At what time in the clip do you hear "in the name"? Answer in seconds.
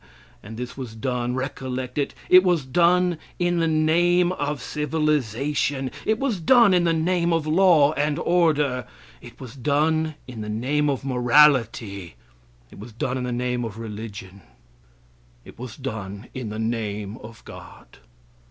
3.37-4.31, 6.73-7.31, 10.27-10.89, 13.15-13.63, 16.33-17.17